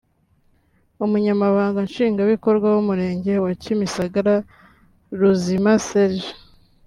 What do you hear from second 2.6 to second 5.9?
w’umurenge wa Kimisagara Ruzima